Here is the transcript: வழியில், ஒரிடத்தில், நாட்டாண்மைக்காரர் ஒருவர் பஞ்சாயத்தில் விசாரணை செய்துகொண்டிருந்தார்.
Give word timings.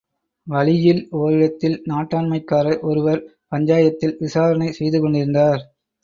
வழியில், 0.47 1.01
ஒரிடத்தில், 1.11 1.75
நாட்டாண்மைக்காரர் 1.89 2.79
ஒருவர் 2.81 3.21
பஞ்சாயத்தில் 3.51 4.15
விசாரணை 4.19 4.69
செய்துகொண்டிருந்தார். 4.79 5.61